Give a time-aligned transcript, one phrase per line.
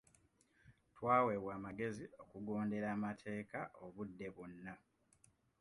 [0.95, 4.73] Twaweebwa amagezi okugondera amateeka obudde bwonna.